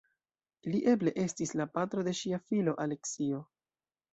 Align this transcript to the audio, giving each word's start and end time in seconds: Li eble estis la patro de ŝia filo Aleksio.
Li 0.69 0.79
eble 0.93 1.13
estis 1.25 1.53
la 1.61 1.67
patro 1.75 2.07
de 2.09 2.15
ŝia 2.21 2.41
filo 2.49 2.77
Aleksio. 2.87 3.45